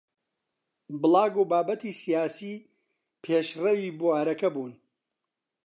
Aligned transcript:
بڵاگ 0.99 1.33
و 1.41 1.43
بابەتی 1.51 1.91
سیاسی 2.01 2.53
پێشڕەوی 3.23 3.95
بوارەکە 3.99 4.49
بوون 4.53 4.73